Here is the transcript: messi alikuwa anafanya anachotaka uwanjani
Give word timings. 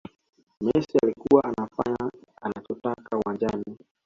messi 0.61 0.97
alikuwa 1.03 1.43
anafanya 1.43 2.11
anachotaka 2.41 3.17
uwanjani 3.17 3.77